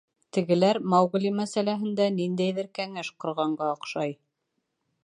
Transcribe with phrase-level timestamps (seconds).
[0.35, 4.19] Тегеләр Маугли мәсьәләһендә ниндәйҙер кәңәш ҡорғанға оҡшай.